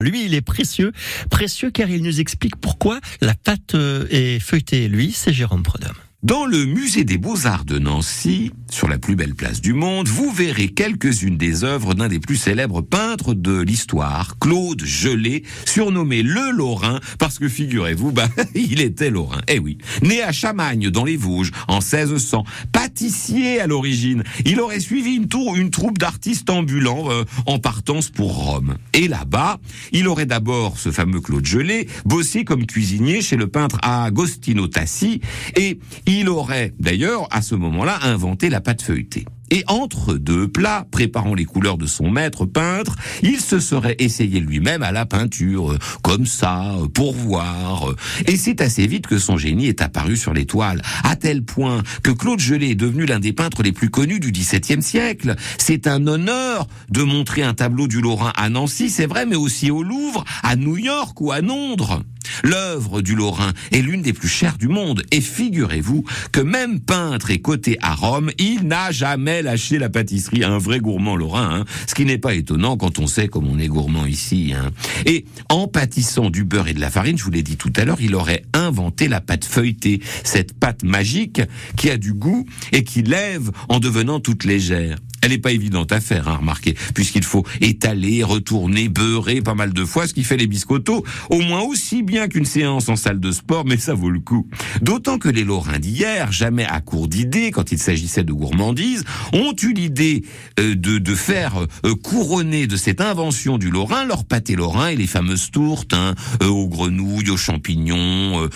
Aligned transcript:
Lui, 0.00 0.24
il 0.24 0.34
est 0.34 0.40
précieux, 0.40 0.92
précieux 1.30 1.70
car 1.70 1.90
il 1.90 2.02
nous 2.02 2.20
explique 2.20 2.56
pourquoi 2.56 3.00
la 3.20 3.34
pâte 3.34 3.74
euh, 3.74 4.06
est 4.10 4.40
feuilletée. 4.40 4.88
Lui, 4.88 5.12
c'est 5.12 5.32
Jérôme 5.32 5.62
Prodhomme. 5.62 5.96
Dans 6.22 6.44
le 6.44 6.66
musée 6.66 7.04
des 7.04 7.16
beaux-arts 7.16 7.64
de 7.64 7.78
Nancy, 7.78 8.50
sur 8.70 8.88
la 8.88 8.98
plus 8.98 9.16
belle 9.16 9.34
place 9.34 9.62
du 9.62 9.72
monde, 9.72 10.06
vous 10.06 10.30
verrez 10.30 10.68
quelques-unes 10.68 11.38
des 11.38 11.64
œuvres 11.64 11.94
d'un 11.94 12.08
des 12.08 12.20
plus 12.20 12.36
célèbres 12.36 12.82
peintres 12.82 13.32
de 13.32 13.58
l'histoire, 13.58 14.38
Claude 14.38 14.84
Gelé, 14.84 15.44
surnommé 15.64 16.22
le 16.22 16.50
Lorrain, 16.50 17.00
parce 17.18 17.38
que 17.38 17.48
figurez-vous, 17.48 18.12
bah, 18.12 18.28
il 18.54 18.82
était 18.82 19.08
Lorrain. 19.08 19.40
Eh 19.48 19.58
oui. 19.58 19.78
Né 20.02 20.22
à 20.22 20.30
Chamagne, 20.30 20.90
dans 20.90 21.04
les 21.06 21.16
Vosges, 21.16 21.52
en 21.68 21.78
1600, 21.78 22.44
pâtissier 22.90 23.60
à 23.60 23.68
l'origine, 23.68 24.24
il 24.44 24.60
aurait 24.60 24.80
suivi 24.80 25.14
une, 25.14 25.28
tour, 25.28 25.54
une 25.54 25.70
troupe 25.70 25.96
d'artistes 25.96 26.50
ambulants 26.50 27.08
euh, 27.10 27.22
en 27.46 27.60
partance 27.60 28.10
pour 28.10 28.46
Rome. 28.46 28.78
Et 28.94 29.06
là-bas, 29.06 29.58
il 29.92 30.08
aurait 30.08 30.26
d'abord, 30.26 30.76
ce 30.76 30.90
fameux 30.90 31.20
Claude 31.20 31.46
Gelé, 31.46 31.86
bossé 32.04 32.44
comme 32.44 32.66
cuisinier 32.66 33.22
chez 33.22 33.36
le 33.36 33.46
peintre 33.46 33.78
Agostino 33.82 34.66
Tassi, 34.66 35.20
et 35.56 35.78
il 36.06 36.28
aurait 36.28 36.74
d'ailleurs, 36.80 37.28
à 37.30 37.42
ce 37.42 37.54
moment-là, 37.54 38.00
inventé 38.02 38.50
la 38.50 38.60
pâte 38.60 38.82
feuilletée. 38.82 39.24
Et 39.50 39.64
entre 39.66 40.14
deux 40.14 40.48
plats, 40.48 40.86
préparant 40.90 41.34
les 41.34 41.44
couleurs 41.44 41.78
de 41.78 41.86
son 41.86 42.10
maître 42.10 42.46
peintre, 42.46 42.96
il 43.22 43.40
se 43.40 43.58
serait 43.58 43.96
essayé 43.98 44.40
lui-même 44.40 44.82
à 44.82 44.92
la 44.92 45.06
peinture, 45.06 45.76
comme 46.02 46.26
ça, 46.26 46.76
pour 46.94 47.12
voir. 47.12 47.94
Et 48.26 48.36
c'est 48.36 48.60
assez 48.60 48.86
vite 48.86 49.06
que 49.06 49.18
son 49.18 49.36
génie 49.36 49.66
est 49.66 49.82
apparu 49.82 50.16
sur 50.16 50.32
les 50.32 50.46
toiles, 50.46 50.82
à 51.04 51.16
tel 51.16 51.42
point 51.42 51.82
que 52.02 52.10
Claude 52.10 52.40
Gelé 52.40 52.70
est 52.70 52.74
devenu 52.74 53.06
l'un 53.06 53.18
des 53.18 53.32
peintres 53.32 53.62
les 53.62 53.72
plus 53.72 53.90
connus 53.90 54.20
du 54.20 54.30
XVIIe 54.30 54.82
siècle. 54.82 55.34
C'est 55.58 55.86
un 55.86 56.06
honneur 56.06 56.66
de 56.90 57.02
montrer 57.02 57.42
un 57.42 57.54
tableau 57.54 57.88
du 57.88 58.00
Lorrain 58.00 58.32
à 58.36 58.48
Nancy, 58.48 58.90
c'est 58.90 59.06
vrai, 59.06 59.26
mais 59.26 59.36
aussi 59.36 59.70
au 59.70 59.82
Louvre, 59.82 60.24
à 60.42 60.56
New 60.56 60.76
York 60.76 61.20
ou 61.20 61.32
à 61.32 61.40
Londres. 61.40 62.02
L'œuvre 62.44 63.02
du 63.02 63.14
Lorrain 63.14 63.52
est 63.72 63.82
l'une 63.82 64.02
des 64.02 64.12
plus 64.12 64.28
chères 64.28 64.58
du 64.58 64.68
monde 64.68 65.02
et 65.10 65.20
figurez-vous 65.20 66.04
que 66.32 66.40
même 66.40 66.80
peintre 66.80 67.30
et 67.30 67.40
coté 67.40 67.78
à 67.82 67.94
Rome, 67.94 68.30
il 68.38 68.66
n'a 68.66 68.90
jamais 68.90 69.42
lâché 69.42 69.78
la 69.78 69.88
pâtisserie 69.88 70.44
à 70.44 70.50
un 70.50 70.58
vrai 70.58 70.80
gourmand 70.80 71.16
lorrain, 71.16 71.60
hein. 71.60 71.64
ce 71.86 71.94
qui 71.94 72.04
n'est 72.04 72.18
pas 72.18 72.34
étonnant 72.34 72.76
quand 72.76 72.98
on 72.98 73.06
sait 73.06 73.28
comme 73.28 73.48
on 73.48 73.58
est 73.58 73.68
gourmand 73.68 74.06
ici. 74.06 74.52
Hein. 74.54 74.70
Et 75.06 75.24
en 75.48 75.66
pâtissant 75.66 76.30
du 76.30 76.44
beurre 76.44 76.68
et 76.68 76.74
de 76.74 76.80
la 76.80 76.90
farine, 76.90 77.18
je 77.18 77.24
vous 77.24 77.30
l'ai 77.30 77.42
dit 77.42 77.56
tout 77.56 77.72
à 77.76 77.84
l'heure, 77.84 78.00
il 78.00 78.14
aurait 78.14 78.42
inventé 78.52 79.08
la 79.08 79.20
pâte 79.20 79.44
feuilletée, 79.44 80.00
cette 80.24 80.58
pâte 80.58 80.82
magique 80.82 81.40
qui 81.76 81.90
a 81.90 81.96
du 81.96 82.12
goût 82.12 82.46
et 82.72 82.84
qui 82.84 83.02
lève 83.02 83.50
en 83.68 83.78
devenant 83.78 84.20
toute 84.20 84.44
légère. 84.44 84.96
Elle 85.22 85.30
n'est 85.30 85.38
pas 85.38 85.52
évidente 85.52 85.92
à 85.92 86.00
faire, 86.00 86.28
hein, 86.28 86.36
remarquez, 86.36 86.74
puisqu'il 86.94 87.24
faut 87.24 87.44
étaler, 87.60 88.24
retourner, 88.24 88.88
beurrer 88.88 89.42
pas 89.42 89.54
mal 89.54 89.72
de 89.72 89.84
fois, 89.84 90.06
ce 90.06 90.14
qui 90.14 90.24
fait 90.24 90.36
les 90.36 90.46
biscottos, 90.46 91.04
au 91.28 91.40
moins 91.40 91.60
aussi 91.60 92.02
bien 92.02 92.28
qu'une 92.28 92.44
séance 92.44 92.88
en 92.88 92.96
salle 92.96 93.20
de 93.20 93.32
sport, 93.32 93.64
mais 93.66 93.76
ça 93.76 93.94
vaut 93.94 94.10
le 94.10 94.20
coup. 94.20 94.48
D'autant 94.80 95.18
que 95.18 95.28
les 95.28 95.44
Lorrains 95.44 95.78
d'hier, 95.78 96.32
jamais 96.32 96.64
à 96.64 96.80
court 96.80 97.08
d'idées 97.08 97.50
quand 97.50 97.72
il 97.72 97.78
s'agissait 97.78 98.24
de 98.24 98.32
gourmandise, 98.32 99.04
ont 99.32 99.54
eu 99.62 99.72
l'idée 99.72 100.24
euh, 100.58 100.74
de, 100.74 100.98
de 100.98 101.14
faire 101.14 101.66
euh, 101.84 101.94
couronner 101.94 102.66
de 102.66 102.76
cette 102.76 103.00
invention 103.00 103.58
du 103.58 103.70
Lorrain 103.70 104.04
leur 104.04 104.24
pâté 104.24 104.56
lorrain 104.56 104.88
et 104.88 104.96
les 104.96 105.06
fameuses 105.06 105.50
tourtes 105.50 105.94
hein, 105.94 106.14
euh, 106.42 106.46
aux 106.46 106.68
grenouilles, 106.68 107.30
aux 107.30 107.36
champignons, 107.36 108.48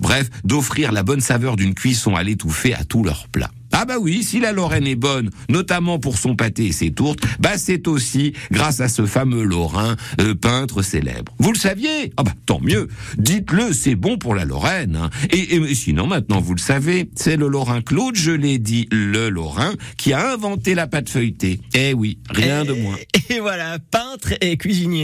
bref, 0.00 0.28
d'offrir 0.44 0.92
la 0.92 1.02
bonne 1.02 1.20
saveur 1.20 1.56
d'une 1.56 1.74
cuisson 1.74 2.16
à 2.16 2.22
l'étouffée 2.22 2.74
à 2.74 2.84
tous 2.84 3.02
leurs 3.02 3.28
plats. 3.28 3.50
Ah 3.82 3.84
bah 3.84 3.98
oui, 4.00 4.22
si 4.22 4.38
la 4.38 4.52
Lorraine 4.52 4.86
est 4.86 4.94
bonne, 4.94 5.30
notamment 5.48 5.98
pour 5.98 6.16
son 6.16 6.36
pâté 6.36 6.66
et 6.66 6.72
ses 6.72 6.92
tourtes, 6.92 7.18
bah 7.40 7.58
c'est 7.58 7.88
aussi 7.88 8.32
grâce 8.52 8.78
à 8.78 8.86
ce 8.86 9.06
fameux 9.06 9.42
Lorrain, 9.42 9.96
euh, 10.20 10.36
peintre 10.36 10.82
célèbre. 10.82 11.34
Vous 11.40 11.50
le 11.50 11.58
saviez? 11.58 12.12
Ah 12.16 12.22
bah 12.22 12.30
tant 12.46 12.60
mieux. 12.60 12.86
Dites-le, 13.18 13.72
c'est 13.72 13.96
bon 13.96 14.18
pour 14.18 14.36
la 14.36 14.44
Lorraine. 14.44 14.94
Hein. 14.94 15.10
Et, 15.30 15.56
et, 15.56 15.74
sinon, 15.74 16.06
maintenant 16.06 16.40
vous 16.40 16.54
le 16.54 16.60
savez, 16.60 17.10
c'est 17.16 17.36
le 17.36 17.48
Lorrain 17.48 17.80
Claude, 17.80 18.14
je 18.14 18.30
l'ai 18.30 18.60
dit, 18.60 18.86
le 18.92 19.30
Lorrain, 19.30 19.72
qui 19.96 20.12
a 20.12 20.32
inventé 20.32 20.76
la 20.76 20.86
pâte 20.86 21.08
feuilletée. 21.08 21.60
Eh 21.74 21.92
oui, 21.92 22.18
rien 22.30 22.62
et, 22.62 22.68
de 22.68 22.74
moins. 22.74 22.94
Et 23.30 23.40
voilà, 23.40 23.80
peintre 23.90 24.34
et 24.40 24.56
cuisinier. 24.58 25.00